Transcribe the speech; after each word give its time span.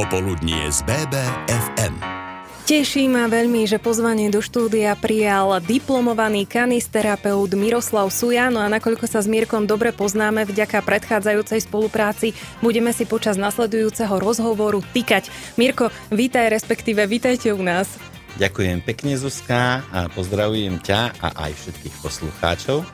Popoludnie 0.00 0.72
z 0.72 0.80
BBFM. 0.88 1.92
Teší 2.64 3.04
ma 3.12 3.28
veľmi, 3.28 3.68
že 3.68 3.76
pozvanie 3.76 4.32
do 4.32 4.40
štúdia 4.40 4.96
prijal 4.96 5.60
diplomovaný 5.60 6.48
kanisterapeut 6.48 7.52
Miroslav 7.52 8.08
Sujano 8.08 8.64
a 8.64 8.72
nakoľko 8.72 9.04
sa 9.04 9.20
s 9.20 9.28
Mírkom 9.28 9.68
dobre 9.68 9.92
poznáme 9.92 10.48
vďaka 10.48 10.80
predchádzajúcej 10.88 11.60
spolupráci, 11.68 12.32
budeme 12.64 12.96
si 12.96 13.04
počas 13.04 13.36
nasledujúceho 13.36 14.16
rozhovoru 14.16 14.80
tykať. 14.80 15.28
Mirko, 15.60 15.92
vítaj, 16.08 16.48
respektíve 16.48 17.04
vítajte 17.04 17.52
u 17.52 17.60
nás. 17.60 18.00
Ďakujem 18.40 18.80
pekne 18.80 19.20
Zuzka 19.20 19.84
a 19.92 20.08
pozdravujem 20.08 20.80
ťa 20.80 21.12
a 21.20 21.28
aj 21.44 21.52
všetkých 21.60 22.00
poslucháčov 22.00 22.88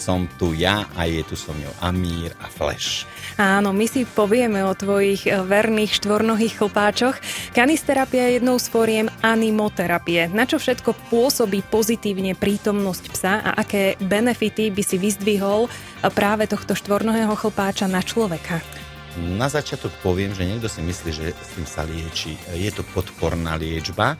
som 0.00 0.24
tu 0.40 0.56
ja 0.56 0.88
a 0.96 1.04
je 1.04 1.20
tu 1.20 1.36
so 1.36 1.52
mnou 1.52 1.68
Amír 1.84 2.32
a 2.40 2.48
Flash. 2.48 3.04
Áno, 3.36 3.76
my 3.76 3.84
si 3.84 4.08
povieme 4.08 4.64
o 4.64 4.72
tvojich 4.72 5.28
eh, 5.28 5.36
verných 5.44 6.00
štvornohých 6.00 6.56
chlpáčoch. 6.56 7.16
Kanisterapia 7.52 8.32
je 8.32 8.40
jednou 8.40 8.56
z 8.56 8.66
fóriem 8.72 9.08
animoterapie. 9.20 10.32
Na 10.32 10.48
čo 10.48 10.56
všetko 10.56 11.12
pôsobí 11.12 11.60
pozitívne 11.68 12.32
prítomnosť 12.32 13.04
psa 13.12 13.34
a 13.44 13.50
aké 13.60 14.00
benefity 14.00 14.72
by 14.72 14.82
si 14.82 14.96
vyzdvihol 14.96 15.68
eh, 15.68 16.08
práve 16.08 16.48
tohto 16.48 16.72
štvornohého 16.72 17.36
chlpáča 17.36 17.84
na 17.84 18.00
človeka? 18.00 18.64
Na 19.18 19.50
začiatok 19.50 19.90
poviem, 20.06 20.30
že 20.32 20.46
niekto 20.46 20.70
si 20.70 20.80
myslí, 20.86 21.10
že 21.10 21.26
s 21.34 21.48
tým 21.58 21.66
sa 21.66 21.82
lieči. 21.82 22.38
Je 22.54 22.70
to 22.70 22.86
podporná 22.94 23.58
liečba, 23.58 24.14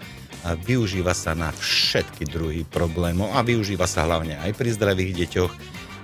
a 0.45 0.57
využíva 0.57 1.12
sa 1.12 1.37
na 1.37 1.53
všetky 1.53 2.25
druhy 2.29 2.62
problémov 2.65 3.33
a 3.37 3.45
využíva 3.45 3.85
sa 3.85 4.09
hlavne 4.09 4.41
aj 4.41 4.57
pri 4.57 4.71
zdravých 4.73 5.12
deťoch, 5.25 5.53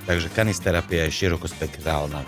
takže 0.05 0.29
kanisterapia 0.33 1.09
je 1.09 1.25
širokospektrálna. 1.25 2.21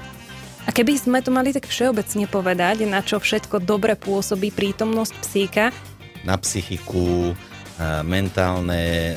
A 0.68 0.70
keby 0.70 1.00
sme 1.00 1.24
to 1.24 1.32
mali 1.32 1.56
tak 1.56 1.64
všeobecne 1.64 2.28
povedať, 2.28 2.84
na 2.84 3.00
čo 3.00 3.16
všetko 3.16 3.64
dobre 3.64 3.96
pôsobí 3.96 4.52
prítomnosť 4.52 5.14
psíka? 5.24 5.64
Na 6.28 6.36
psychiku, 6.36 7.32
mentálne 8.02 8.82
e, 8.82 9.14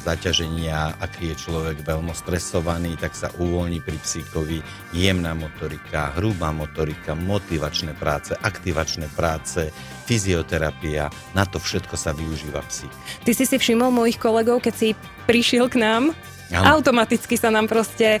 zaťaženia, 0.00 0.96
ak 0.96 1.20
je 1.20 1.34
človek 1.36 1.84
veľmi 1.84 2.16
stresovaný, 2.16 2.96
tak 2.96 3.12
sa 3.12 3.28
uvoľní 3.36 3.84
pri 3.84 4.00
psíkovi 4.00 4.58
jemná 4.96 5.36
motorika, 5.36 6.16
hrubá 6.16 6.48
motorika, 6.48 7.12
motivačné 7.12 7.92
práce, 8.00 8.32
aktivačné 8.32 9.12
práce, 9.12 9.68
fyzioterapia, 10.10 11.06
na 11.38 11.46
to 11.46 11.62
všetko 11.62 11.94
sa 11.94 12.10
využíva 12.10 12.66
psík. 12.66 12.90
Ty 13.22 13.30
si 13.30 13.46
si 13.46 13.54
všimol 13.54 13.94
mojich 13.94 14.18
kolegov, 14.18 14.58
keď 14.58 14.74
si 14.74 14.88
prišiel 15.30 15.70
k 15.70 15.78
nám 15.78 16.10
Ano. 16.50 16.82
Automaticky 16.82 17.38
sa 17.38 17.46
nám 17.46 17.70
proste 17.70 18.18
e, 18.18 18.20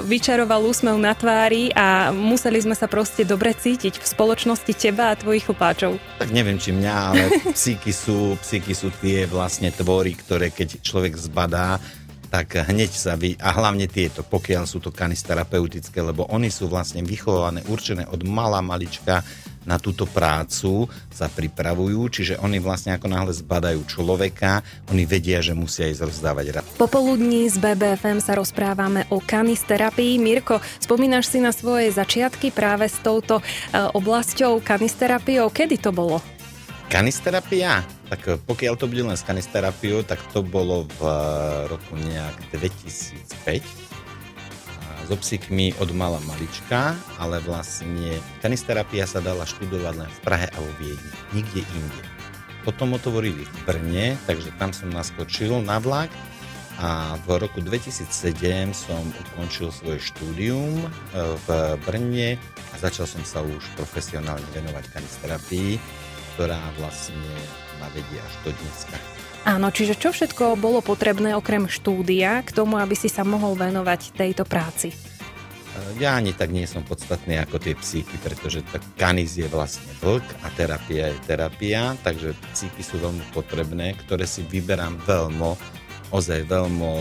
vyčaroval 0.00 0.64
úsmev 0.64 0.96
na 0.96 1.12
tvári 1.12 1.68
a 1.76 2.08
museli 2.08 2.56
sme 2.56 2.72
sa 2.72 2.88
proste 2.88 3.20
dobre 3.28 3.52
cítiť 3.52 4.00
v 4.00 4.06
spoločnosti 4.06 4.72
teba 4.72 5.12
a 5.12 5.18
tvojich 5.18 5.44
chlpáčov. 5.44 6.00
Tak 6.16 6.32
neviem, 6.32 6.56
či 6.56 6.72
mňa, 6.72 6.92
ale 6.96 7.22
psíky 7.56 7.92
sú, 7.92 8.40
psíky 8.40 8.72
sú 8.72 8.88
tie 9.04 9.28
vlastne 9.28 9.68
tvory, 9.68 10.16
ktoré 10.16 10.48
keď 10.56 10.80
človek 10.80 11.20
zbadá, 11.20 11.76
tak 12.28 12.58
hneď 12.66 12.90
sa 12.92 13.14
vy... 13.14 13.38
A 13.38 13.54
hlavne 13.54 13.86
tieto, 13.86 14.26
pokiaľ 14.26 14.66
sú 14.66 14.82
to 14.82 14.90
kanisterapeutické, 14.90 15.98
lebo 16.02 16.26
oni 16.28 16.50
sú 16.50 16.66
vlastne 16.66 17.00
vychované, 17.06 17.62
určené 17.70 18.04
od 18.10 18.22
malá 18.26 18.60
malička 18.60 19.22
na 19.66 19.82
túto 19.82 20.06
prácu 20.06 20.86
sa 21.10 21.26
pripravujú, 21.26 22.00
čiže 22.06 22.34
oni 22.38 22.62
vlastne 22.62 22.94
ako 22.94 23.10
náhle 23.10 23.34
zbadajú 23.34 23.82
človeka, 23.90 24.62
oni 24.94 25.02
vedia, 25.02 25.42
že 25.42 25.58
musia 25.58 25.90
ísť 25.90 26.06
rozdávať 26.06 26.46
rad. 26.54 26.64
Popoludní 26.78 27.50
z 27.50 27.58
BBFM 27.58 28.22
sa 28.22 28.38
rozprávame 28.38 29.10
o 29.10 29.18
kanisterapii. 29.18 30.22
Mirko, 30.22 30.62
spomínaš 30.78 31.34
si 31.34 31.42
na 31.42 31.50
svoje 31.50 31.90
začiatky 31.90 32.54
práve 32.54 32.86
s 32.86 33.02
touto 33.02 33.42
e, 33.42 33.44
oblasťou 33.74 34.62
kanisterapiou. 34.62 35.50
Kedy 35.50 35.82
to 35.82 35.90
bolo? 35.90 36.22
Kanisterapia? 36.86 37.95
Tak 38.06 38.46
pokiaľ 38.46 38.74
to 38.78 38.86
bude 38.86 39.02
len 39.02 39.18
s 39.18 39.26
tak 40.06 40.20
to 40.30 40.40
bolo 40.42 40.86
v 40.86 41.00
roku 41.66 41.98
nejak 41.98 42.38
2005 42.54 43.86
so 45.06 45.14
psíkmi 45.14 45.70
od 45.78 45.94
mala 45.94 46.18
malička, 46.26 46.98
ale 47.22 47.38
vlastne 47.46 48.18
kanisterapia 48.42 49.06
sa 49.06 49.22
dala 49.22 49.46
študovať 49.46 49.94
len 50.02 50.10
v 50.10 50.20
Prahe 50.26 50.50
a 50.50 50.58
vo 50.58 50.70
Viedni, 50.82 51.10
nikde 51.30 51.62
inde. 51.62 52.02
Potom 52.66 52.98
otvorili 52.98 53.46
v 53.46 53.58
Brne, 53.62 54.18
takže 54.26 54.50
tam 54.58 54.74
som 54.74 54.90
naskočil 54.90 55.62
na 55.62 55.78
vlak 55.78 56.10
a 56.82 57.14
v 57.22 57.38
roku 57.38 57.62
2007 57.62 58.74
som 58.74 59.00
ukončil 59.30 59.70
svoje 59.70 60.02
štúdium 60.02 60.74
e, 60.74 60.88
v 61.46 61.78
Brne 61.86 62.34
a 62.74 62.74
začal 62.82 63.06
som 63.06 63.22
sa 63.22 63.46
už 63.46 63.62
profesionálne 63.78 64.44
venovať 64.50 64.90
kanisterapii, 64.90 65.78
ktorá 66.34 66.58
vlastne 66.82 67.30
ma 67.78 67.88
vedie 67.92 68.18
až 68.18 68.34
do 68.44 68.50
dneska. 68.52 68.96
Áno, 69.46 69.70
čiže 69.70 69.94
čo 69.94 70.10
všetko 70.10 70.58
bolo 70.58 70.82
potrebné 70.82 71.38
okrem 71.38 71.70
štúdia 71.70 72.42
k 72.42 72.50
tomu, 72.50 72.82
aby 72.82 72.98
si 72.98 73.06
sa 73.06 73.22
mohol 73.22 73.54
venovať 73.54 74.18
tejto 74.18 74.42
práci? 74.42 74.90
Ja 76.00 76.16
ani 76.16 76.32
tak 76.32 76.50
nie 76.50 76.64
som 76.64 76.82
podstatný 76.82 77.36
ako 77.36 77.60
tie 77.60 77.76
psíky, 77.76 78.16
pretože 78.18 78.64
tak 78.64 78.80
kanis 78.96 79.36
je 79.36 79.46
vlastne 79.46 79.86
vlk 80.00 80.24
a 80.42 80.48
terapia 80.56 81.12
je 81.12 81.18
terapia, 81.28 81.94
takže 82.00 82.32
psíky 82.56 82.80
sú 82.80 82.96
veľmi 82.98 83.22
potrebné, 83.36 83.92
ktoré 84.04 84.24
si 84.24 84.40
vyberám 84.42 84.96
veľmi, 85.04 85.52
ozaj 86.10 86.48
veľmi 86.48 86.92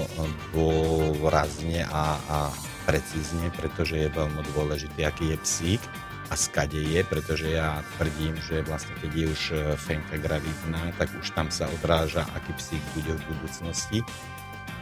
dôrazne 0.51 1.87
a, 1.87 2.19
a 2.29 2.37
precízne, 2.85 3.47
pretože 3.55 3.95
je 3.95 4.09
veľmi 4.11 4.41
dôležité, 4.53 5.07
aký 5.07 5.33
je 5.33 5.37
psík 5.41 5.81
a 6.29 6.33
skade 6.33 6.81
je, 6.81 7.01
pretože 7.05 7.47
ja 7.53 7.85
tvrdím, 7.97 8.35
že 8.41 8.65
vlastne 8.65 8.93
keď 9.01 9.11
je 9.13 9.25
už 9.29 9.41
e, 9.51 9.55
Fenka 9.77 10.17
gravidná, 10.17 10.91
tak 10.97 11.13
už 11.21 11.31
tam 11.37 11.53
sa 11.53 11.69
odráža, 11.81 12.25
aký 12.33 12.53
psík 12.57 12.83
bude 12.97 13.13
v 13.13 13.23
budúcnosti. 13.29 13.99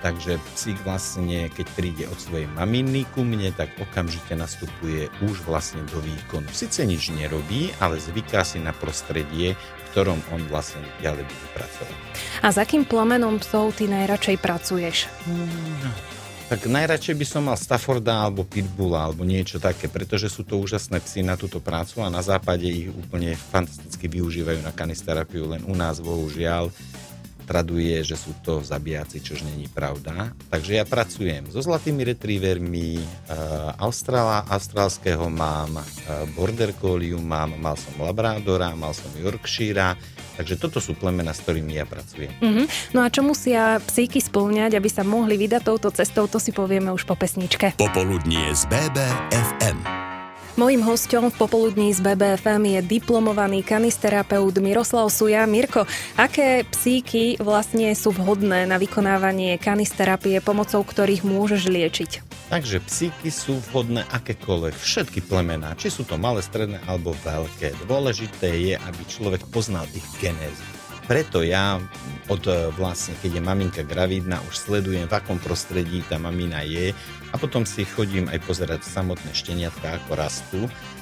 Takže 0.04 0.36
psík 0.60 0.76
vlastne, 0.84 1.48
keď 1.48 1.68
príde 1.80 2.04
od 2.12 2.20
svojej 2.20 2.44
maminy 2.52 3.08
ku 3.16 3.24
mne, 3.24 3.56
tak 3.56 3.72
okamžite 3.80 4.36
nastupuje 4.36 5.08
už 5.24 5.48
vlastne 5.48 5.80
do 5.96 6.04
výkonu. 6.04 6.52
Sice 6.52 6.84
nič 6.84 7.08
nerobí, 7.16 7.72
ale 7.80 8.04
zvyká 8.04 8.44
si 8.44 8.60
na 8.60 8.76
prostredie, 8.76 9.56
v 9.56 9.84
ktorom 9.96 10.20
on 10.36 10.44
vlastne 10.52 10.84
ďalej 11.00 11.24
bude 11.24 11.48
pracovať. 11.56 11.98
A 12.44 12.52
s 12.52 12.58
akým 12.60 12.84
plamenom 12.84 13.40
psov 13.40 13.80
ty 13.80 13.88
najradšej 13.88 14.38
pracuješ? 14.44 15.08
Hmm 15.24 16.23
tak 16.52 16.68
najradšej 16.68 17.16
by 17.16 17.26
som 17.26 17.42
mal 17.48 17.58
Stafforda 17.58 18.24
alebo 18.24 18.44
Pitbulla 18.44 19.08
alebo 19.08 19.24
niečo 19.24 19.58
také, 19.58 19.88
pretože 19.88 20.28
sú 20.28 20.44
to 20.44 20.60
úžasné 20.60 21.00
psy 21.02 21.24
na 21.24 21.40
túto 21.40 21.64
prácu 21.64 22.04
a 22.04 22.12
na 22.12 22.20
západe 22.20 22.68
ich 22.68 22.92
úplne 22.92 23.34
fantasticky 23.36 24.12
využívajú 24.12 24.60
na 24.62 24.76
kanisterapiu, 24.76 25.48
len 25.48 25.64
u 25.66 25.74
nás 25.74 26.04
bohužiaľ 26.04 26.74
traduje, 27.44 28.02
že 28.02 28.16
sú 28.16 28.32
to 28.42 28.64
zabijáci, 28.64 29.20
čož 29.20 29.44
není 29.44 29.68
pravda. 29.70 30.32
Takže 30.50 30.80
ja 30.80 30.86
pracujem 30.88 31.52
so 31.52 31.60
zlatými 31.60 32.02
retrievermi, 32.16 33.04
uh, 33.04 33.76
Australa, 33.78 34.48
austrálskeho 34.50 35.28
mám, 35.28 35.78
uh, 35.78 35.84
Border 36.34 36.74
Collie 36.76 37.16
mám, 37.20 37.56
mal 37.60 37.76
som 37.76 37.94
Labradora, 38.00 38.74
mal 38.74 38.96
som 38.96 39.12
Yorkshire, 39.20 40.00
takže 40.40 40.58
toto 40.58 40.82
sú 40.82 40.98
plemena, 40.98 41.36
s 41.36 41.44
ktorými 41.46 41.78
ja 41.78 41.86
pracujem. 41.86 42.34
Uh-huh. 42.42 42.66
No 42.96 43.06
a 43.06 43.12
čo 43.14 43.22
musia 43.22 43.78
psíky 43.84 44.24
spĺňať, 44.24 44.74
aby 44.80 44.90
sa 44.90 45.06
mohli 45.06 45.38
vydať 45.38 45.62
touto 45.62 45.94
cestou, 45.94 46.26
to 46.26 46.42
si 46.42 46.50
povieme 46.50 46.90
už 46.90 47.06
po 47.06 47.14
pesničke. 47.14 47.78
Popoludnie 47.78 48.50
z 48.58 48.66
BBFM. 48.72 50.03
Mojím 50.54 50.86
hostom 50.86 51.34
v 51.34 51.40
popoludní 51.42 51.90
z 51.98 52.06
BBFM 52.06 52.78
je 52.78 52.80
diplomovaný 52.86 53.66
kanisterapeut 53.66 54.54
Miroslav 54.62 55.10
Suja. 55.10 55.50
Mirko, 55.50 55.90
aké 56.14 56.62
psíky 56.70 57.42
vlastne 57.42 57.90
sú 57.98 58.14
vhodné 58.14 58.70
na 58.70 58.78
vykonávanie 58.78 59.58
kanisterapie, 59.58 60.38
pomocou 60.46 60.86
ktorých 60.86 61.26
môžeš 61.26 61.66
liečiť? 61.66 62.12
Takže 62.54 62.86
psíky 62.86 63.34
sú 63.34 63.58
vhodné 63.74 64.06
akékoľvek, 64.14 64.78
všetky 64.78 65.26
plemená, 65.26 65.74
či 65.74 65.90
sú 65.90 66.06
to 66.06 66.22
malé, 66.22 66.46
stredné 66.46 66.78
alebo 66.86 67.18
veľké. 67.26 67.74
Dôležité 67.90 68.54
je, 68.54 68.76
aby 68.78 69.02
človek 69.10 69.50
poznal 69.50 69.90
ich 69.98 70.06
genézu. 70.22 70.73
Preto 71.04 71.44
ja 71.44 71.84
od 72.32 72.48
vlastne, 72.80 73.12
keď 73.20 73.40
je 73.40 73.44
maminka 73.44 73.84
gravidná, 73.84 74.40
už 74.48 74.56
sledujem, 74.56 75.12
v 75.12 75.16
akom 75.20 75.36
prostredí 75.36 76.00
tá 76.08 76.16
mamina 76.16 76.64
je 76.64 76.96
a 77.32 77.36
potom 77.36 77.68
si 77.68 77.84
chodím 77.84 78.32
aj 78.32 78.40
pozerať 78.48 78.88
samotné 78.88 79.36
šteniatka, 79.36 80.00
ako 80.00 80.12
rastú, 80.16 80.62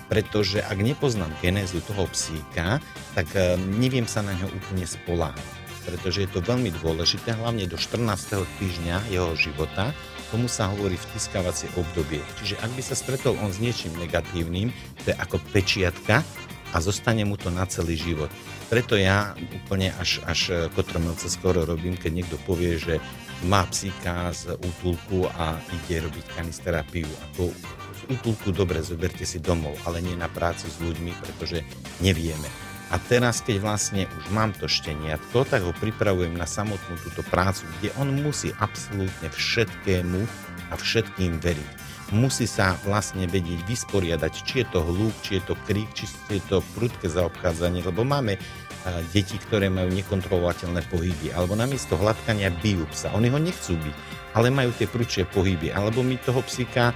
pretože 0.09 0.59
ak 0.65 0.81
nepoznám 0.81 1.29
genézu 1.39 1.79
toho 1.85 2.09
psíka, 2.09 2.81
tak 3.13 3.29
e, 3.37 3.55
neviem 3.77 4.09
sa 4.09 4.25
na 4.25 4.33
ňo 4.33 4.49
úplne 4.49 4.83
spoláhnuť. 4.83 5.59
Pretože 5.85 6.25
je 6.25 6.29
to 6.29 6.45
veľmi 6.45 6.73
dôležité, 6.81 7.37
hlavne 7.37 7.69
do 7.69 7.77
14. 7.77 8.43
týždňa 8.59 9.13
jeho 9.13 9.33
života, 9.37 9.93
tomu 10.33 10.47
sa 10.47 10.71
hovorí 10.71 10.95
vtiskávacie 10.97 11.69
obdobie. 11.77 12.23
Čiže 12.41 12.57
ak 12.63 12.71
by 12.73 12.81
sa 12.81 12.95
stretol 12.95 13.37
on 13.37 13.51
s 13.51 13.59
niečím 13.59 13.93
negatívnym, 13.99 14.71
to 15.03 15.13
je 15.13 15.15
ako 15.15 15.37
pečiatka 15.51 16.25
a 16.71 16.77
zostane 16.79 17.27
mu 17.27 17.35
to 17.35 17.51
na 17.51 17.67
celý 17.67 17.99
život. 17.99 18.31
Preto 18.71 18.95
ja 18.95 19.35
úplne 19.51 19.91
až, 19.99 20.23
až 20.23 20.71
kotrmelce 20.71 21.27
skoro 21.27 21.67
robím, 21.67 21.99
keď 21.99 22.11
niekto 22.15 22.37
povie, 22.47 22.79
že 22.79 23.03
má 23.43 23.67
psíka 23.67 24.31
z 24.31 24.55
útulku 24.55 25.27
a 25.27 25.59
ide 25.83 26.07
robiť 26.07 26.39
kanisterapiu. 26.39 27.03
Ako 27.03 27.51
z 27.91 28.01
útulku 28.15 28.55
dobre, 28.55 28.79
zoberte 28.79 29.27
si 29.27 29.43
domov, 29.43 29.75
ale 29.83 29.99
nie 29.99 30.15
na 30.15 30.31
prácu 30.31 30.71
s 30.71 30.79
ľuďmi, 30.79 31.11
pretože 31.19 31.67
nevieme. 31.99 32.47
A 32.91 32.99
teraz, 33.11 33.43
keď 33.43 33.59
vlastne 33.59 34.07
už 34.07 34.31
mám 34.31 34.55
to 34.55 34.71
šteniatko, 34.71 35.43
tak 35.51 35.67
ho 35.67 35.75
pripravujem 35.75 36.31
na 36.31 36.47
samotnú 36.47 36.95
túto 37.03 37.27
prácu, 37.27 37.67
kde 37.79 37.91
on 37.99 38.23
musí 38.23 38.55
absolútne 38.55 39.27
všetkému 39.35 40.19
a 40.71 40.79
všetkým 40.79 41.43
veriť. 41.43 41.80
Musí 42.11 42.43
sa 42.43 42.75
vlastne 42.83 43.23
vedieť 43.23 43.63
vysporiadať, 43.63 44.31
či 44.43 44.61
je 44.61 44.65
to 44.67 44.83
hluk, 44.83 45.15
či 45.23 45.39
je 45.39 45.43
to 45.47 45.55
krík, 45.63 45.87
či 45.95 46.11
je 46.27 46.43
to 46.51 46.59
prudké 46.75 47.07
zaobchádzanie, 47.07 47.87
lebo 47.87 48.03
máme 48.03 48.35
deti, 49.15 49.39
ktoré 49.39 49.71
majú 49.71 49.93
nekontrolovateľné 49.95 50.83
pohyby, 50.91 51.31
alebo 51.31 51.55
namiesto 51.55 51.95
hladkania 51.95 52.51
bijú 52.51 52.83
psa. 52.91 53.15
Oni 53.15 53.31
ho 53.31 53.39
nechcú 53.39 53.79
byť, 53.79 53.95
ale 54.35 54.51
majú 54.51 54.75
tie 54.75 54.91
prúčie 54.91 55.23
pohyby, 55.23 55.71
alebo 55.71 56.03
my 56.03 56.19
toho 56.19 56.43
psíka 56.43 56.91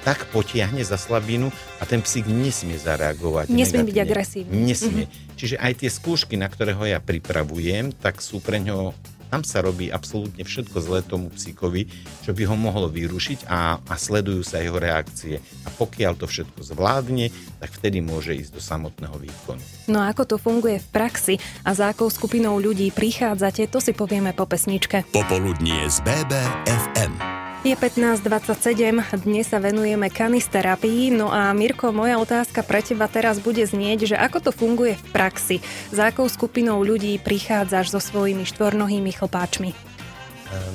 tak 0.00 0.28
potiahne 0.32 0.80
za 0.80 0.96
slabinu 0.96 1.52
a 1.76 1.84
ten 1.84 2.00
psík 2.00 2.24
nesmie 2.24 2.80
zareagovať. 2.80 3.52
Nesmie 3.52 3.84
negatívne. 3.84 3.88
byť 3.88 3.98
agresívny. 4.00 4.52
Nesmie. 4.64 5.04
Mm-hmm. 5.04 5.36
Čiže 5.36 5.56
aj 5.60 5.72
tie 5.76 5.90
skúšky, 5.92 6.34
na 6.40 6.48
ktoré 6.48 6.72
ho 6.72 6.84
ja 6.88 7.04
pripravujem, 7.04 7.92
tak 8.00 8.24
sú 8.24 8.40
pre 8.40 8.64
ňo 8.64 8.96
tam 9.30 9.46
sa 9.46 9.62
robí 9.62 9.88
absolútne 9.88 10.42
všetko 10.42 10.76
zlé 10.82 11.00
tomu 11.06 11.30
psíkovi, 11.30 11.86
čo 12.26 12.34
by 12.34 12.42
ho 12.50 12.56
mohlo 12.58 12.90
vyrušiť 12.90 13.46
a, 13.46 13.78
a 13.78 13.94
sledujú 13.94 14.42
sa 14.42 14.58
jeho 14.58 14.76
reakcie. 14.76 15.38
A 15.64 15.70
pokiaľ 15.70 16.18
to 16.18 16.26
všetko 16.26 16.60
zvládne, 16.66 17.30
tak 17.62 17.70
vtedy 17.78 18.02
môže 18.02 18.34
ísť 18.34 18.50
do 18.50 18.60
samotného 18.60 19.16
výkonu. 19.16 19.62
No 19.86 20.02
a 20.02 20.10
ako 20.10 20.34
to 20.34 20.36
funguje 20.36 20.82
v 20.82 20.88
praxi 20.90 21.34
a 21.62 21.70
za 21.72 21.94
akou 21.94 22.10
skupinou 22.10 22.58
ľudí 22.58 22.90
prichádzate, 22.90 23.70
to 23.70 23.78
si 23.78 23.94
povieme 23.94 24.34
po 24.34 24.50
pesničke. 24.50 25.06
Popoludnie 25.14 25.86
z 25.86 26.02
BBFM. 26.02 27.39
Je 27.60 27.76
15.27, 27.76 29.20
dnes 29.20 29.44
sa 29.44 29.60
venujeme 29.60 30.08
kanisterapii, 30.08 31.12
no 31.12 31.28
a 31.28 31.52
Mirko, 31.52 31.92
moja 31.92 32.16
otázka 32.16 32.64
pre 32.64 32.80
teba 32.80 33.04
teraz 33.04 33.36
bude 33.36 33.60
znieť, 33.60 34.08
že 34.08 34.16
ako 34.16 34.48
to 34.48 34.50
funguje 34.56 34.96
v 34.96 35.04
praxi, 35.12 35.56
za 35.92 36.08
akou 36.08 36.24
skupinou 36.24 36.80
ľudí 36.80 37.20
prichádzaš 37.20 37.92
so 37.92 38.00
svojimi 38.00 38.48
štvornohými 38.48 39.12
chlpáčmi? 39.12 39.76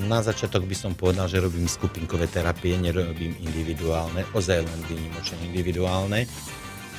Na 0.06 0.22
začiatok 0.22 0.70
by 0.70 0.78
som 0.78 0.94
povedal, 0.94 1.26
že 1.26 1.42
robím 1.42 1.66
skupinkové 1.66 2.30
terapie, 2.30 2.78
nerobím 2.78 3.34
individuálne, 3.42 4.22
ozaj 4.38 4.62
len 4.62 4.80
výnimočne 4.86 5.42
individuálne. 5.42 6.30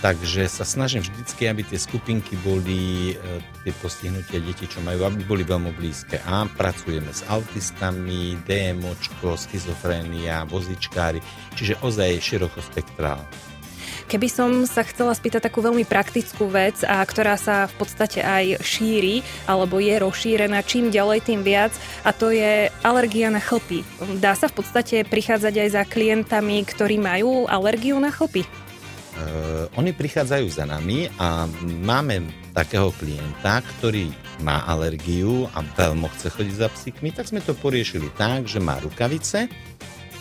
Takže 0.05 0.45
sa 0.45 0.69
snažím 0.69 1.01
vždycky, 1.01 1.49
aby 1.49 1.65
tie 1.65 1.81
skupinky 1.81 2.37
boli, 2.45 3.17
e, 3.17 3.41
tie 3.65 3.73
postihnutia 3.81 4.45
detí, 4.45 4.69
čo 4.69 4.85
majú, 4.85 5.09
aby 5.09 5.25
boli 5.25 5.43
veľmi 5.43 5.73
blízke. 5.73 6.21
A 6.29 6.45
pracujeme 6.45 7.09
s 7.09 7.25
autistami, 7.27 8.37
DMOčko, 8.45 9.41
schizofrénia, 9.41 10.45
vozičkári, 10.45 11.25
čiže 11.57 11.81
ozaj 11.81 12.21
širokospektrálne. 12.21 13.57
Keby 14.07 14.29
som 14.31 14.51
sa 14.71 14.87
chcela 14.87 15.11
spýtať 15.19 15.51
takú 15.51 15.59
veľmi 15.59 15.83
praktickú 15.83 16.47
vec, 16.47 16.87
a 16.87 17.03
ktorá 17.03 17.35
sa 17.35 17.67
v 17.67 17.75
podstate 17.75 18.23
aj 18.23 18.63
šíri, 18.63 19.27
alebo 19.51 19.83
je 19.83 19.99
rozšírená 19.99 20.63
čím 20.63 20.95
ďalej, 20.95 21.27
tým 21.27 21.43
viac, 21.43 21.75
a 22.07 22.15
to 22.15 22.31
je 22.31 22.71
alergia 22.87 23.35
na 23.35 23.43
chlpy. 23.43 23.83
Dá 24.23 24.39
sa 24.39 24.47
v 24.47 24.63
podstate 24.63 25.03
prichádzať 25.03 25.55
aj 25.59 25.69
za 25.75 25.83
klientami, 25.83 26.63
ktorí 26.63 27.03
majú 27.03 27.51
alergiu 27.51 27.99
na 27.99 28.15
chlpy? 28.15 28.47
Oni 29.75 29.91
prichádzajú 29.91 30.47
za 30.47 30.63
nami 30.63 31.11
a 31.19 31.51
máme 31.83 32.23
takého 32.55 32.95
klienta, 32.95 33.61
ktorý 33.77 34.15
má 34.41 34.63
alergiu 34.65 35.51
a 35.53 35.65
veľmi 35.65 36.07
chce 36.15 36.31
chodiť 36.31 36.55
za 36.55 36.69
psíkmi, 36.71 37.11
tak 37.11 37.27
sme 37.27 37.43
to 37.43 37.59
poriešili 37.59 38.07
tak, 38.15 38.47
že 38.47 38.63
má 38.63 38.79
rukavice. 38.79 39.51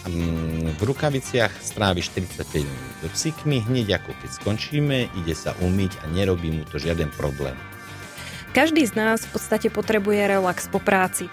Um, 0.05 0.69
v 0.77 0.81
rukaviciach 0.85 1.49
strávi 1.61 2.05
45 2.05 2.61
minút 2.61 2.93
so 3.01 3.09
psíkmi, 3.09 3.65
hneď 3.65 4.01
ako 4.01 4.13
keď 4.21 4.29
skončíme, 4.37 4.97
ide 5.17 5.33
sa 5.33 5.57
umyť 5.65 6.05
a 6.05 6.13
nerobí 6.13 6.53
mu 6.53 6.63
to 6.69 6.77
žiaden 6.77 7.09
problém. 7.17 7.57
Každý 8.55 8.87
z 8.87 8.95
nás 8.95 9.27
v 9.27 9.35
podstate 9.35 9.67
potrebuje 9.67 10.31
relax 10.31 10.71
po 10.71 10.79
práci. 10.79 11.27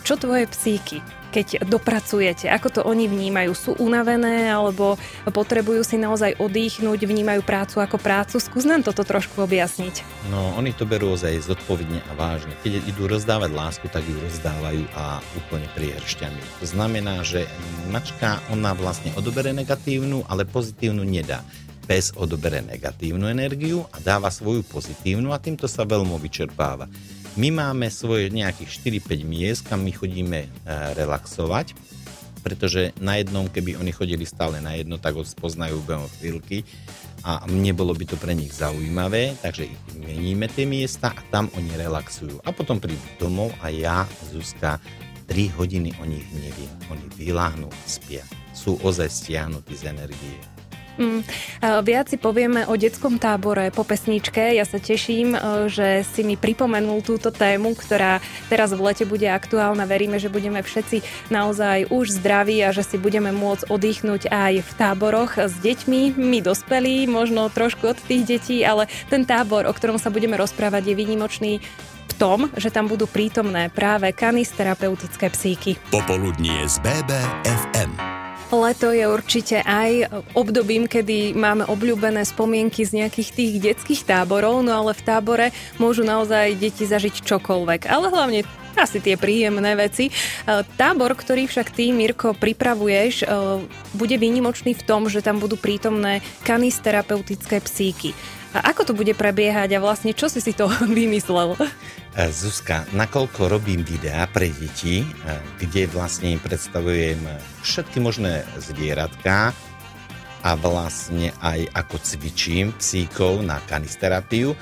Čo 0.00 0.16
tvoje 0.16 0.48
psíky? 0.48 1.04
Keď 1.30 1.64
dopracujete? 1.68 2.48
Ako 2.48 2.68
to 2.72 2.80
oni 2.84 3.06
vnímajú? 3.06 3.52
Sú 3.52 3.70
unavené 3.78 4.48
alebo 4.48 4.96
potrebujú 5.28 5.84
si 5.84 6.00
naozaj 6.00 6.40
oddychnúť, 6.40 7.04
vnímajú 7.04 7.44
prácu 7.44 7.80
ako 7.84 7.96
prácu? 8.00 8.36
Skús 8.40 8.64
nám 8.64 8.84
toto 8.84 9.04
trošku 9.04 9.44
objasniť. 9.44 10.02
No, 10.32 10.56
oni 10.56 10.72
to 10.72 10.88
berú 10.88 11.14
ozaj 11.14 11.38
zodpovedne 11.44 12.00
a 12.08 12.12
vážne. 12.16 12.56
Keď 12.64 12.88
idú 12.88 13.06
rozdávať 13.06 13.50
lásku, 13.52 13.86
tak 13.92 14.04
ju 14.08 14.16
rozdávajú 14.18 14.84
a 14.96 15.20
úplne 15.36 15.68
priehršťami. 15.76 16.64
To 16.64 16.66
znamená, 16.66 17.22
že 17.22 17.44
mačka, 17.92 18.40
ona 18.48 18.72
vlastne 18.72 19.12
odobere 19.14 19.52
negatívnu, 19.52 20.24
ale 20.28 20.48
pozitívnu 20.48 21.04
nedá 21.04 21.44
pes 21.88 22.12
odobere 22.12 22.60
negatívnu 22.60 23.24
energiu 23.32 23.88
a 23.88 23.96
dáva 23.96 24.28
svoju 24.28 24.60
pozitívnu 24.68 25.32
a 25.32 25.40
týmto 25.40 25.64
sa 25.64 25.88
veľmi 25.88 26.20
vyčerpáva. 26.20 26.84
My 27.38 27.54
máme 27.54 27.86
svoje 27.86 28.34
nejakých 28.34 28.98
4-5 28.98 29.22
miest, 29.22 29.62
kam 29.62 29.86
my 29.86 29.94
chodíme 29.94 30.42
e, 30.42 30.48
relaxovať, 30.98 31.70
pretože 32.42 32.90
na 32.98 33.14
jednom, 33.14 33.46
keby 33.46 33.78
oni 33.78 33.94
chodili 33.94 34.26
stále 34.26 34.58
na 34.58 34.74
jedno, 34.74 34.98
tak 34.98 35.14
spoznajú 35.14 35.78
behom 35.86 36.10
chvíľky 36.18 36.66
a 37.22 37.46
nebolo 37.46 37.94
by 37.94 38.10
to 38.10 38.18
pre 38.18 38.34
nich 38.34 38.50
zaujímavé, 38.50 39.38
takže 39.38 39.70
ich 39.70 39.78
meníme 39.94 40.50
tie 40.50 40.66
miesta 40.66 41.14
a 41.14 41.20
tam 41.30 41.46
oni 41.54 41.78
relaxujú. 41.78 42.42
A 42.42 42.50
potom 42.50 42.82
prídu 42.82 42.98
domov 43.22 43.54
a 43.62 43.70
ja, 43.70 44.02
Zuzka, 44.34 44.82
3 45.30 45.54
hodiny 45.54 45.94
o 46.02 46.04
nich 46.10 46.26
neviem. 46.34 46.72
Oni 46.90 47.06
vyláhnú 47.14 47.70
a 47.70 47.84
spia. 47.86 48.26
Sú 48.50 48.82
ozaj 48.82 49.14
stiahnutí 49.14 49.78
z 49.78 49.94
energie. 49.94 50.57
Mm, 50.98 51.22
viac 51.86 52.10
si 52.10 52.18
povieme 52.18 52.66
o 52.66 52.74
detskom 52.74 53.22
tábore 53.22 53.70
po 53.70 53.86
pesničke. 53.86 54.58
Ja 54.58 54.66
sa 54.66 54.82
teším, 54.82 55.38
e, 55.38 55.38
že 55.70 56.02
si 56.02 56.26
mi 56.26 56.34
pripomenul 56.34 57.06
túto 57.06 57.30
tému, 57.30 57.78
ktorá 57.78 58.18
teraz 58.50 58.74
v 58.74 58.82
lete 58.82 59.06
bude 59.06 59.30
aktuálna. 59.30 59.86
Veríme, 59.86 60.18
že 60.18 60.26
budeme 60.26 60.58
všetci 60.58 61.30
naozaj 61.30 61.94
už 61.94 62.18
zdraví 62.18 62.58
a 62.66 62.74
že 62.74 62.82
si 62.82 62.98
budeme 62.98 63.30
môcť 63.30 63.70
oddychnúť 63.70 64.26
aj 64.26 64.66
v 64.66 64.70
táboroch 64.74 65.38
s 65.38 65.54
deťmi. 65.62 66.18
My 66.18 66.42
dospelí, 66.42 67.06
možno 67.06 67.46
trošku 67.46 67.94
od 67.94 67.98
tých 68.02 68.26
detí, 68.26 68.66
ale 68.66 68.90
ten 69.06 69.22
tábor, 69.22 69.70
o 69.70 69.72
ktorom 69.72 70.02
sa 70.02 70.10
budeme 70.10 70.34
rozprávať, 70.34 70.90
je 70.90 70.98
výnimočný 70.98 71.52
v 72.08 72.12
tom, 72.18 72.50
že 72.58 72.74
tam 72.74 72.90
budú 72.90 73.06
prítomné 73.06 73.70
práve 73.70 74.10
kanisterapeutické 74.10 75.30
psíky. 75.30 75.78
Popoludnie 75.94 76.66
z 76.66 76.82
BBFM. 76.82 78.17
Leto 78.48 78.88
je 78.96 79.04
určite 79.04 79.60
aj 79.60 80.08
obdobím, 80.32 80.88
kedy 80.88 81.36
máme 81.36 81.68
obľúbené 81.68 82.24
spomienky 82.24 82.80
z 82.80 83.04
nejakých 83.04 83.30
tých 83.36 83.52
detských 83.60 84.02
táborov, 84.08 84.64
no 84.64 84.72
ale 84.72 84.96
v 84.96 85.04
tábore 85.04 85.46
môžu 85.76 86.00
naozaj 86.00 86.56
deti 86.56 86.88
zažiť 86.88 87.28
čokoľvek. 87.28 87.84
Ale 87.84 88.08
hlavne 88.08 88.48
asi 88.78 89.02
tie 89.04 89.18
príjemné 89.18 89.74
veci. 89.74 90.08
E, 90.08 90.12
tábor, 90.78 91.12
ktorý 91.12 91.50
však 91.50 91.74
ty, 91.74 91.90
Mirko, 91.90 92.32
pripravuješ, 92.32 93.14
e, 93.20 93.26
bude 93.98 94.16
výnimočný 94.16 94.72
v 94.78 94.86
tom, 94.86 95.10
že 95.10 95.20
tam 95.20 95.42
budú 95.42 95.58
prítomné 95.58 96.24
kanisterapeutické 96.46 97.58
psíky. 97.60 98.14
A 98.56 98.72
ako 98.72 98.88
to 98.88 98.92
bude 98.96 99.12
prebiehať 99.12 99.76
a 99.76 99.82
vlastne 99.82 100.16
čo 100.16 100.32
si 100.32 100.40
si 100.40 100.56
to 100.56 100.68
vymyslel? 100.98 101.56
E, 101.58 102.32
Zuzka, 102.32 102.88
nakoľko 102.96 103.52
robím 103.52 103.84
videá 103.84 104.24
pre 104.30 104.48
deti, 104.48 105.04
e, 105.04 105.06
kde 105.60 105.90
vlastne 105.92 106.40
predstavujem 106.40 107.20
všetky 107.60 108.00
možné 108.00 108.48
zvieratká 108.56 109.52
a 110.46 110.50
vlastne 110.56 111.34
aj 111.44 111.66
ako 111.76 111.96
cvičím 112.00 112.72
psíkov 112.78 113.44
na 113.44 113.60
kanisterapiu, 113.68 114.56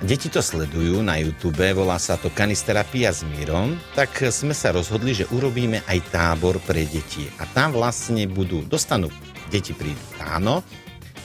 Deti 0.00 0.32
to 0.32 0.40
sledujú 0.40 1.04
na 1.04 1.20
YouTube, 1.20 1.60
volá 1.76 2.00
sa 2.00 2.16
to 2.16 2.32
Kanisterapia 2.32 3.12
s 3.12 3.20
Mírom, 3.20 3.76
tak 3.92 4.32
sme 4.32 4.56
sa 4.56 4.72
rozhodli, 4.72 5.12
že 5.12 5.28
urobíme 5.28 5.84
aj 5.84 6.08
tábor 6.08 6.56
pre 6.64 6.88
deti. 6.88 7.28
A 7.36 7.44
tam 7.44 7.76
vlastne 7.76 8.24
budú, 8.24 8.64
dostanú, 8.64 9.12
deti 9.52 9.76
prídu 9.76 10.00
ráno, 10.16 10.64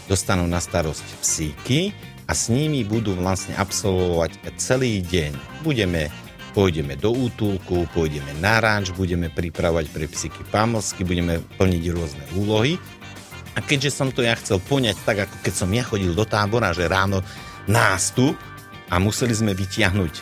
dostanú 0.06 0.46
na 0.46 0.62
starosť 0.62 1.06
psíky 1.22 1.94
a 2.26 2.34
s 2.34 2.50
nimi 2.50 2.82
budú 2.82 3.14
vlastne 3.18 3.54
absolvovať 3.58 4.38
celý 4.58 5.02
deň. 5.06 5.62
Budeme 5.62 6.10
pôjdeme 6.56 6.96
do 6.96 7.12
útulku, 7.12 7.84
pôjdeme 7.92 8.32
na 8.40 8.64
ranč, 8.64 8.96
budeme 8.96 9.28
pripravovať 9.28 9.92
pre 9.92 10.08
psíky 10.08 10.40
pamlsky, 10.48 11.04
budeme 11.04 11.44
plniť 11.60 11.84
rôzne 11.92 12.24
úlohy. 12.40 12.80
A 13.56 13.60
keďže 13.60 13.92
som 13.92 14.08
to 14.08 14.24
ja 14.24 14.40
chcel 14.40 14.64
poňať 14.64 14.96
tak, 15.04 15.28
ako 15.28 15.36
keď 15.44 15.54
som 15.54 15.70
ja 15.76 15.84
chodil 15.84 16.16
do 16.16 16.24
tábora, 16.24 16.72
že 16.72 16.88
ráno 16.88 17.20
nástup, 17.68 18.40
a 18.90 19.02
museli 19.02 19.34
sme 19.34 19.58
vytiahnuť 19.58 20.14
e, 20.14 20.22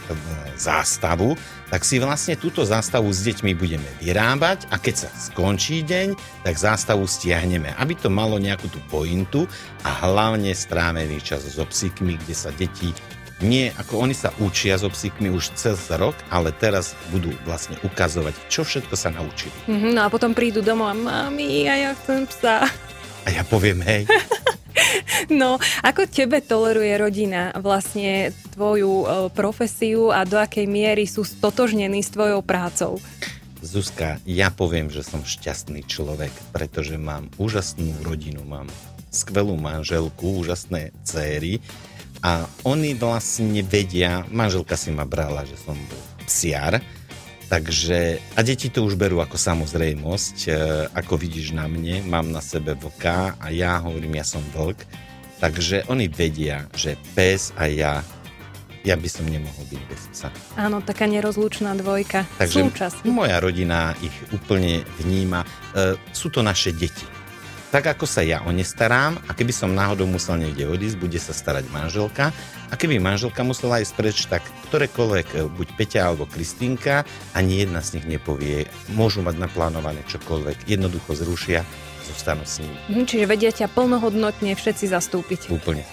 zástavu, 0.56 1.36
tak 1.68 1.84
si 1.84 2.00
vlastne 2.00 2.40
túto 2.40 2.64
zástavu 2.64 3.10
s 3.12 3.26
deťmi 3.26 3.52
budeme 3.58 3.88
vyrábať 4.00 4.70
a 4.72 4.80
keď 4.80 5.08
sa 5.08 5.10
skončí 5.12 5.84
deň, 5.84 6.16
tak 6.46 6.56
zástavu 6.56 7.04
stiahneme, 7.04 7.76
aby 7.76 7.94
to 7.98 8.08
malo 8.08 8.40
nejakú 8.40 8.70
tú 8.72 8.80
pointu 8.88 9.50
a 9.84 9.92
hlavne 10.08 10.54
strávený 10.56 11.20
čas 11.20 11.44
so 11.44 11.66
psíkmi, 11.68 12.16
kde 12.24 12.36
sa 12.36 12.52
deti 12.56 12.96
nie, 13.44 13.76
ako 13.76 14.08
oni 14.08 14.16
sa 14.16 14.32
učia 14.40 14.80
so 14.80 14.88
psíkmi 14.88 15.28
už 15.28 15.52
cez 15.60 15.92
rok, 15.92 16.16
ale 16.32 16.56
teraz 16.56 16.96
budú 17.12 17.34
vlastne 17.44 17.76
ukazovať, 17.84 18.32
čo 18.48 18.64
všetko 18.64 18.96
sa 18.96 19.12
naučili. 19.12 19.52
Mm-hmm, 19.68 19.92
no 19.92 20.08
a 20.08 20.08
potom 20.08 20.32
prídu 20.32 20.64
domov 20.64 20.88
a 20.88 20.96
mami, 20.96 21.68
a 21.68 21.76
ja 21.76 21.92
chcem 21.92 22.24
psa. 22.24 22.64
A 23.24 23.28
ja 23.28 23.44
poviem, 23.44 23.84
hej, 23.84 24.08
No, 25.32 25.62
ako 25.86 26.10
tebe 26.10 26.42
toleruje 26.44 26.94
rodina 26.98 27.54
vlastne 27.58 28.34
tvoju 28.54 28.94
e, 29.02 29.06
profesiu 29.34 30.14
a 30.14 30.22
do 30.24 30.38
akej 30.38 30.70
miery 30.70 31.10
sú 31.10 31.26
stotožnení 31.26 32.06
s 32.06 32.14
tvojou 32.14 32.46
prácou? 32.46 33.02
Zuzka, 33.64 34.20
ja 34.28 34.52
poviem, 34.52 34.92
že 34.92 35.08
som 35.08 35.24
šťastný 35.24 35.88
človek, 35.88 36.36
pretože 36.52 37.00
mám 37.00 37.32
úžasnú 37.40 37.96
rodinu, 38.04 38.44
mám 38.44 38.68
skvelú 39.08 39.56
manželku, 39.56 40.44
úžasné 40.44 40.92
céry 41.08 41.64
a 42.20 42.44
oni 42.68 42.92
vlastne 42.98 43.64
vedia, 43.64 44.28
manželka 44.28 44.76
si 44.76 44.92
ma 44.92 45.08
brala, 45.08 45.48
že 45.48 45.56
som 45.56 45.80
bol 45.80 46.04
psiar, 46.28 46.84
takže 47.48 48.20
a 48.36 48.40
deti 48.44 48.68
to 48.68 48.84
už 48.84 49.00
berú 49.00 49.24
ako 49.24 49.40
samozrejmosť, 49.40 50.38
e, 50.50 50.52
ako 50.92 51.16
vidíš 51.16 51.56
na 51.56 51.70
mne, 51.70 52.04
mám 52.04 52.36
na 52.36 52.44
sebe 52.44 52.76
vlka 52.76 53.40
a 53.40 53.48
ja 53.48 53.80
hovorím, 53.80 54.20
ja 54.20 54.28
som 54.28 54.44
vlk, 54.52 54.84
takže 55.40 55.88
oni 55.88 56.12
vedia, 56.12 56.68
že 56.76 57.00
pes 57.16 57.56
a 57.56 57.72
ja 57.72 58.04
ja 58.84 59.00
by 59.00 59.10
som 59.10 59.24
nemohol 59.26 59.64
byť 59.72 59.82
bez 59.88 60.04
psa. 60.12 60.28
Áno, 60.60 60.84
taká 60.84 61.08
nerozlučná 61.08 61.72
dvojka. 61.80 62.28
Takže 62.36 62.68
Súčasne. 62.68 63.08
moja 63.08 63.40
rodina 63.40 63.96
ich 64.04 64.14
úplne 64.36 64.84
vníma. 65.00 65.48
E, 65.74 65.96
sú 66.12 66.28
to 66.28 66.44
naše 66.44 66.76
deti. 66.76 67.08
Tak 67.74 67.98
ako 67.98 68.06
sa 68.06 68.22
ja 68.22 68.46
o 68.46 68.54
ne 68.54 68.62
starám 68.62 69.18
a 69.26 69.34
keby 69.34 69.50
som 69.50 69.74
náhodou 69.74 70.06
musel 70.06 70.38
niekde 70.38 70.70
odísť, 70.70 71.00
bude 71.02 71.18
sa 71.18 71.34
starať 71.34 71.66
manželka 71.74 72.30
a 72.70 72.74
keby 72.78 73.02
manželka 73.02 73.42
musela 73.42 73.82
ísť 73.82 73.94
preč, 73.98 74.18
tak 74.30 74.46
ktorékoľvek, 74.70 75.28
e, 75.34 75.38
buď 75.48 75.68
Peťa 75.80 76.02
alebo 76.12 76.28
Kristýnka, 76.28 77.08
ani 77.34 77.64
jedna 77.64 77.80
z 77.80 77.98
nich 77.98 78.06
nepovie, 78.06 78.68
môžu 78.94 79.24
mať 79.24 79.40
naplánované 79.42 80.04
čokoľvek, 80.12 80.70
jednoducho 80.70 81.16
zrušia 81.16 81.64
zostanú 82.04 82.44
s 82.44 82.60
ním. 82.60 82.74
Hm, 82.92 83.06
čiže 83.08 83.26
vedia 83.26 83.52
ťa 83.56 83.72
plnohodnotne 83.72 84.52
všetci 84.54 84.92
zastúpiť. 84.92 85.48
Úplne. 85.50 85.84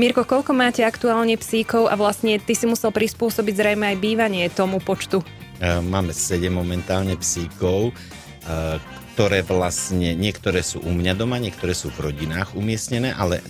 Mirko, 0.00 0.24
koľko 0.24 0.56
máte 0.56 0.82
aktuálne 0.82 1.36
psíkov 1.36 1.92
a 1.92 1.94
vlastne 1.94 2.40
ty 2.40 2.56
si 2.56 2.64
musel 2.64 2.90
prispôsobiť 2.90 3.54
zrejme 3.54 3.84
aj 3.94 3.96
bývanie 4.00 4.44
tomu 4.48 4.80
počtu? 4.80 5.20
E, 5.60 5.78
máme 5.84 6.16
7 6.16 6.48
momentálne 6.48 7.14
psíkov, 7.20 7.90
e, 7.90 7.92
ktoré 9.14 9.42
vlastne, 9.42 10.14
niektoré 10.14 10.62
sú 10.62 10.78
u 10.80 10.94
mňa 10.94 11.12
doma, 11.18 11.42
niektoré 11.42 11.74
sú 11.74 11.90
v 11.90 12.10
rodinách 12.10 12.54
umiestnené, 12.54 13.10
ale 13.18 13.42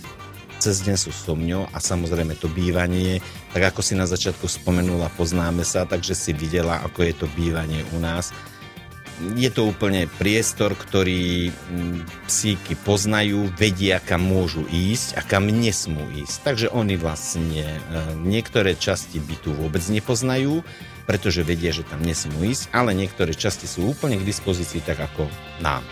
cez 0.59 0.83
deň 0.83 0.97
sú 0.99 1.15
so 1.15 1.39
mňou 1.39 1.71
a 1.71 1.77
samozrejme 1.79 2.35
to 2.35 2.51
bývanie, 2.51 3.23
tak 3.55 3.71
ako 3.71 3.79
si 3.79 3.95
na 3.95 4.03
začiatku 4.03 4.43
spomenula, 4.43 5.07
poznáme 5.15 5.63
sa, 5.63 5.87
takže 5.87 6.11
si 6.17 6.35
videla, 6.35 6.83
ako 6.83 6.99
je 7.07 7.13
to 7.15 7.25
bývanie 7.31 7.87
u 7.95 8.03
nás 8.03 8.35
je 9.35 9.49
to 9.51 9.67
úplne 9.67 10.07
priestor, 10.17 10.73
ktorý 10.73 11.51
mm, 11.51 12.27
psíky 12.27 12.73
poznajú, 12.79 13.51
vedia, 13.59 13.99
kam 13.99 14.23
môžu 14.23 14.63
ísť 14.71 15.19
a 15.19 15.21
kam 15.21 15.51
nesmú 15.51 16.07
ísť. 16.15 16.35
Takže 16.47 16.67
oni 16.71 16.95
vlastne 16.95 17.65
e, 17.67 17.79
niektoré 18.23 18.79
časti 18.79 19.19
bytu 19.19 19.51
vôbec 19.55 19.83
nepoznajú, 19.91 20.63
pretože 21.03 21.43
vedia, 21.43 21.75
že 21.75 21.83
tam 21.83 21.99
nesmú 21.99 22.47
ísť, 22.47 22.71
ale 22.71 22.95
niektoré 22.95 23.35
časti 23.35 23.67
sú 23.67 23.91
úplne 23.91 24.15
k 24.15 24.27
dispozícii 24.27 24.79
tak 24.79 25.03
ako 25.03 25.27
nám. 25.59 25.83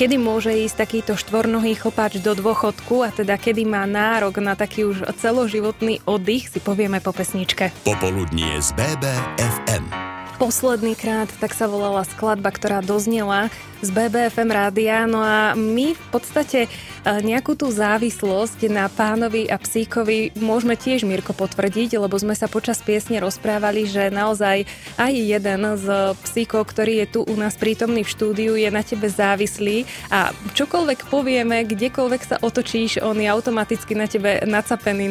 Kedy 0.00 0.16
môže 0.16 0.52
ísť 0.54 0.76
takýto 0.80 1.12
štvornohý 1.12 1.76
chlpáč 1.76 2.24
do 2.24 2.32
dôchodku 2.32 3.04
a 3.04 3.12
teda 3.12 3.36
kedy 3.36 3.68
má 3.68 3.84
nárok 3.84 4.40
na 4.40 4.56
taký 4.56 4.88
už 4.88 5.04
celoživotný 5.20 6.00
oddych, 6.08 6.48
si 6.48 6.56
povieme 6.56 7.04
po 7.04 7.12
pesničke. 7.12 7.68
Popoludnie 7.84 8.56
z 8.64 8.72
BBFM. 8.80 10.09
Posledný 10.40 10.96
krát 10.96 11.28
tak 11.36 11.52
sa 11.52 11.68
volala 11.68 12.00
skladba, 12.00 12.48
ktorá 12.48 12.80
doznela 12.80 13.52
z 13.84 13.92
BBFM 13.92 14.48
rádia. 14.48 15.04
No 15.04 15.20
a 15.20 15.52
my 15.52 15.92
v 15.92 16.04
podstate 16.08 16.64
e, 16.64 16.68
nejakú 17.04 17.52
tú 17.52 17.68
závislosť 17.68 18.72
na 18.72 18.88
pánovi 18.88 19.52
a 19.52 19.60
psíkovi 19.60 20.32
môžeme 20.40 20.80
tiež, 20.80 21.04
Mirko, 21.04 21.36
potvrdiť, 21.36 22.00
lebo 22.00 22.16
sme 22.16 22.32
sa 22.32 22.48
počas 22.48 22.80
piesne 22.80 23.20
rozprávali, 23.20 23.84
že 23.84 24.08
naozaj 24.08 24.64
aj 24.96 25.12
jeden 25.12 25.60
z 25.76 25.86
psíkov, 26.24 26.72
ktorý 26.72 27.04
je 27.04 27.06
tu 27.12 27.20
u 27.20 27.36
nás 27.36 27.60
prítomný 27.60 28.00
v 28.00 28.08
štúdiu, 28.08 28.56
je 28.56 28.72
na 28.72 28.80
tebe 28.80 29.12
závislý 29.12 29.84
a 30.08 30.32
čokoľvek 30.56 31.12
povieme, 31.12 31.68
kdekoľvek 31.68 32.22
sa 32.24 32.36
otočíš, 32.40 33.04
on 33.04 33.20
je 33.20 33.28
automaticky 33.28 33.92
na 33.92 34.08
tebe 34.08 34.40
nacapený, 34.48 35.04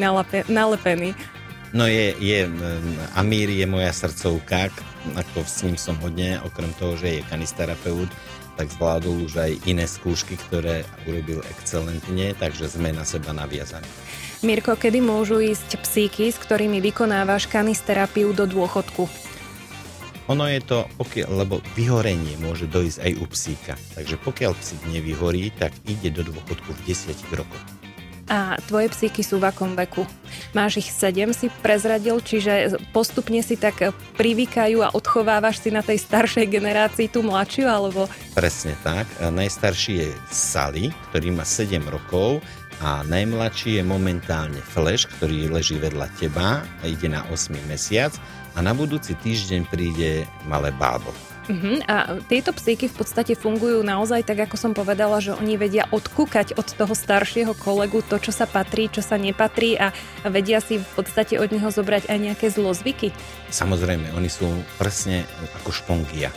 nalepený. 0.50 1.14
No 1.70 1.86
je, 1.86 2.18
je, 2.18 2.50
Amír 3.14 3.50
je 3.54 3.70
moja 3.70 3.94
srdcovka, 3.94 4.74
ako 5.14 5.46
s 5.46 5.62
ním 5.62 5.78
som 5.78 5.94
hodne, 6.02 6.42
okrem 6.42 6.74
toho, 6.82 6.98
že 6.98 7.22
je 7.22 7.30
kanisterapeut, 7.30 8.10
tak 8.58 8.74
zvládol 8.74 9.30
už 9.30 9.34
aj 9.38 9.52
iné 9.70 9.86
skúšky, 9.86 10.34
ktoré 10.50 10.82
urobil 11.06 11.46
excelentne, 11.54 12.34
takže 12.36 12.74
sme 12.74 12.90
na 12.90 13.06
seba 13.06 13.38
naviazaní. 13.38 13.88
Mirko, 14.42 14.76
kedy 14.76 14.98
môžu 14.98 15.40
ísť 15.40 15.78
psíky, 15.80 16.34
s 16.34 16.42
ktorými 16.42 16.82
vykonávaš 16.82 17.46
kanisterapiu 17.46 18.34
do 18.34 18.50
dôchodku? 18.50 19.06
Ono 20.30 20.46
je 20.46 20.62
to, 20.62 20.86
pokiaľ, 20.98 21.30
lebo 21.46 21.62
vyhorenie 21.74 22.38
môže 22.42 22.66
dojsť 22.70 22.98
aj 23.02 23.12
u 23.18 23.26
psíka. 23.30 23.74
Takže 23.94 24.16
pokiaľ 24.22 24.52
psík 24.58 24.82
nevyhorí, 24.90 25.54
tak 25.54 25.74
ide 25.86 26.10
do 26.14 26.22
dôchodku 26.26 26.70
v 26.70 26.82
10 26.86 27.14
rokoch. 27.34 27.79
A 28.30 28.62
tvoje 28.70 28.94
psíky 28.94 29.26
sú 29.26 29.42
v 29.42 29.50
akom 29.50 29.74
veku? 29.74 30.06
Máš 30.54 30.86
ich 30.86 30.90
sedem, 30.94 31.34
si 31.34 31.50
prezradil, 31.66 32.22
čiže 32.22 32.78
postupne 32.94 33.42
si 33.42 33.58
tak 33.58 33.90
privykajú 34.22 34.86
a 34.86 34.94
odchovávaš 34.94 35.66
si 35.66 35.74
na 35.74 35.82
tej 35.82 35.98
staršej 35.98 36.46
generácii 36.46 37.10
tú 37.10 37.26
mladšiu, 37.26 37.66
alebo? 37.66 38.06
Presne 38.38 38.78
tak. 38.86 39.10
Najstarší 39.18 39.94
je 39.98 40.10
Sally, 40.30 40.94
ktorý 41.10 41.34
má 41.34 41.42
7 41.42 41.82
rokov 41.90 42.38
a 42.86 43.02
najmladší 43.02 43.82
je 43.82 43.84
momentálne 43.84 44.62
Flash, 44.62 45.10
ktorý 45.20 45.50
leží 45.50 45.82
vedľa 45.82 46.08
teba 46.22 46.62
a 46.62 46.84
ide 46.86 47.10
na 47.10 47.26
8 47.34 47.58
mesiac 47.66 48.14
a 48.54 48.62
na 48.62 48.78
budúci 48.78 49.18
týždeň 49.18 49.68
príde 49.74 50.24
malé 50.46 50.70
bábo. 50.78 51.10
Uh-huh. 51.50 51.82
A 51.90 52.22
tieto 52.30 52.54
psíky 52.54 52.86
v 52.86 52.96
podstate 53.02 53.34
fungujú 53.34 53.82
naozaj 53.82 54.22
tak, 54.22 54.46
ako 54.46 54.54
som 54.54 54.72
povedala, 54.78 55.18
že 55.18 55.34
oni 55.34 55.58
vedia 55.58 55.90
odkúkať 55.90 56.54
od 56.54 56.70
toho 56.70 56.94
staršieho 56.94 57.58
kolegu 57.58 58.06
to, 58.06 58.22
čo 58.22 58.30
sa 58.30 58.46
patrí, 58.46 58.86
čo 58.86 59.02
sa 59.02 59.18
nepatrí 59.18 59.74
a 59.82 59.90
vedia 60.30 60.62
si 60.62 60.78
v 60.78 60.90
podstate 60.94 61.42
od 61.42 61.50
neho 61.50 61.74
zobrať 61.74 62.06
aj 62.06 62.18
nejaké 62.22 62.48
zlozvyky. 62.54 63.10
Samozrejme, 63.50 64.14
oni 64.14 64.30
sú 64.30 64.46
presne 64.78 65.26
ako 65.58 65.74
špongia. 65.74 66.30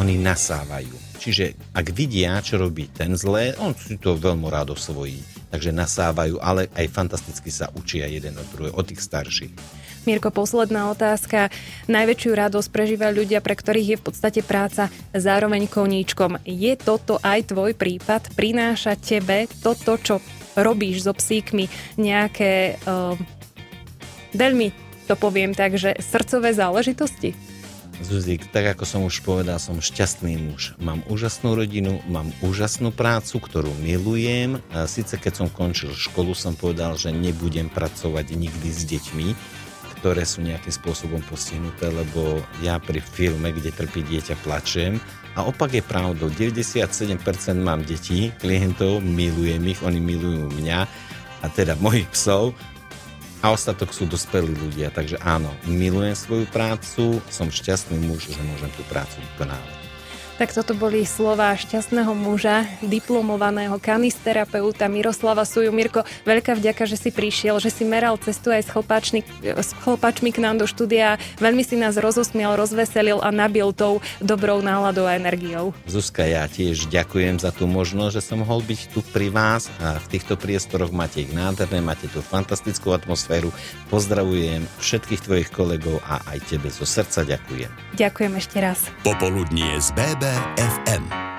Oni 0.00 0.16
nasávajú. 0.16 0.96
Čiže 1.20 1.54
ak 1.76 1.94
vidia, 1.94 2.40
čo 2.40 2.58
robí 2.58 2.88
ten 2.88 3.14
zlé, 3.14 3.54
on 3.60 3.76
si 3.76 4.00
to 4.00 4.16
veľmi 4.16 4.48
rád 4.48 4.74
osvojí. 4.74 5.22
Takže 5.54 5.70
nasávajú, 5.70 6.42
ale 6.42 6.66
aj 6.74 6.90
fantasticky 6.90 7.52
sa 7.52 7.70
učia 7.78 8.10
jeden 8.10 8.34
od 8.34 8.48
druhého, 8.50 8.74
od 8.74 8.84
tých 8.90 8.98
starších. 8.98 9.83
Mirko, 10.04 10.28
posledná 10.28 10.92
otázka. 10.92 11.48
Najväčšiu 11.88 12.30
radosť 12.36 12.68
prežívajú 12.68 13.24
ľudia, 13.24 13.40
pre 13.40 13.56
ktorých 13.56 13.88
je 13.96 14.00
v 14.00 14.04
podstate 14.04 14.40
práca 14.44 14.92
zároveň 15.16 15.64
koníčkom. 15.64 16.44
Je 16.44 16.76
toto 16.76 17.16
aj 17.24 17.56
tvoj 17.56 17.72
prípad? 17.72 18.36
Prináša 18.36 19.00
tebe 19.00 19.48
toto, 19.64 19.96
čo 19.96 20.20
robíš 20.54 21.08
so 21.08 21.16
psíkmi, 21.16 21.72
nejaké 21.96 22.78
uh, 22.84 23.16
veľmi 24.36 24.84
to 25.04 25.16
poviem 25.20 25.52
tak, 25.52 25.76
že 25.76 26.00
srdcové 26.00 26.56
záležitosti? 26.56 27.36
Zuzík, 28.02 28.50
tak 28.50 28.74
ako 28.74 28.84
som 28.84 29.00
už 29.06 29.22
povedal, 29.22 29.62
som 29.62 29.78
šťastný 29.78 30.34
muž. 30.50 30.74
Mám 30.82 31.06
úžasnú 31.06 31.54
rodinu, 31.54 32.02
mám 32.10 32.34
úžasnú 32.42 32.90
prácu, 32.90 33.38
ktorú 33.38 33.70
milujem. 33.80 34.58
A 34.74 34.90
síce 34.90 35.14
keď 35.14 35.44
som 35.44 35.48
končil 35.48 35.94
školu, 35.94 36.34
som 36.34 36.58
povedal, 36.58 36.98
že 36.98 37.14
nebudem 37.14 37.70
pracovať 37.70 38.34
nikdy 38.34 38.68
s 38.68 38.82
deťmi, 38.82 39.28
ktoré 40.04 40.28
sú 40.28 40.44
nejakým 40.44 40.68
spôsobom 40.68 41.24
postihnuté, 41.24 41.88
lebo 41.88 42.44
ja 42.60 42.76
pri 42.76 43.00
filme, 43.00 43.48
kde 43.56 43.72
trpí 43.72 44.04
dieťa, 44.04 44.36
plačem. 44.44 45.00
A 45.32 45.48
opak 45.48 45.72
je 45.72 45.80
pravdou, 45.80 46.28
97% 46.28 47.16
mám 47.56 47.80
detí, 47.88 48.28
klientov, 48.36 49.00
milujem 49.00 49.64
ich, 49.64 49.80
oni 49.80 50.04
milujú 50.04 50.52
mňa 50.60 50.80
a 51.40 51.46
teda 51.48 51.80
mojich 51.80 52.04
psov 52.12 52.52
a 53.40 53.48
ostatok 53.48 53.96
sú 53.96 54.04
dospelí 54.04 54.52
ľudia. 54.52 54.92
Takže 54.92 55.16
áno, 55.24 55.48
milujem 55.64 56.12
svoju 56.12 56.44
prácu, 56.52 57.24
som 57.32 57.48
šťastný 57.48 57.96
muž, 58.04 58.28
že 58.28 58.44
môžem 58.44 58.68
tú 58.76 58.84
prácu 58.92 59.16
vykonávať. 59.32 59.83
Tak 60.34 60.50
toto 60.50 60.74
boli 60.74 61.06
slova 61.06 61.54
šťastného 61.54 62.10
muža, 62.10 62.66
diplomovaného 62.82 63.78
kanisterapeuta 63.78 64.90
Miroslava 64.90 65.46
Suju. 65.46 65.70
Mirko, 65.70 66.02
veľká 66.26 66.58
vďaka, 66.58 66.90
že 66.90 66.98
si 66.98 67.14
prišiel, 67.14 67.62
že 67.62 67.70
si 67.70 67.86
meral 67.86 68.18
cestu 68.18 68.50
aj 68.50 68.66
s, 68.66 68.70
s 69.46 69.70
chlpačmi 69.86 70.30
k 70.34 70.38
nám 70.42 70.58
do 70.58 70.66
štúdia. 70.66 71.22
Veľmi 71.38 71.62
si 71.62 71.78
nás 71.78 71.94
rozosmial, 71.94 72.58
rozveselil 72.58 73.22
a 73.22 73.30
nabil 73.30 73.70
tou 73.70 74.02
dobrou 74.18 74.58
náladou 74.58 75.06
a 75.06 75.14
energiou. 75.14 75.70
Zuzka, 75.86 76.26
ja 76.26 76.50
tiež 76.50 76.90
ďakujem 76.90 77.38
za 77.38 77.54
tú 77.54 77.70
možnosť, 77.70 78.18
že 78.18 78.26
som 78.26 78.42
mohol 78.42 78.58
byť 78.66 78.90
tu 78.90 79.06
pri 79.14 79.30
vás 79.30 79.70
a 79.78 80.02
v 80.02 80.18
týchto 80.18 80.34
priestoroch 80.34 80.90
máte 80.90 81.22
ich 81.22 81.30
nádherné, 81.30 81.78
máte 81.78 82.10
tú 82.10 82.18
fantastickú 82.18 82.90
atmosféru. 82.90 83.54
Pozdravujem 83.86 84.66
všetkých 84.82 85.30
tvojich 85.30 85.48
kolegov 85.54 86.02
a 86.10 86.18
aj 86.34 86.42
tebe 86.50 86.74
zo 86.74 86.82
srdca 86.82 87.22
ďakujem. 87.22 87.70
Ďakujem 87.94 88.32
ešte 88.34 88.56
raz. 88.58 88.90
Popoludnie 89.06 89.78
z 89.78 89.94
BB 89.94 90.23
bij 90.24 90.68
FM. 90.68 91.33